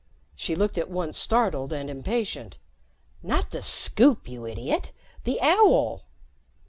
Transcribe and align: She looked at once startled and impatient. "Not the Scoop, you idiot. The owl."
She 0.35 0.55
looked 0.55 0.79
at 0.79 0.89
once 0.89 1.15
startled 1.15 1.71
and 1.71 1.87
impatient. 1.87 2.57
"Not 3.21 3.51
the 3.51 3.61
Scoop, 3.61 4.27
you 4.27 4.47
idiot. 4.47 4.91
The 5.25 5.39
owl." 5.39 6.05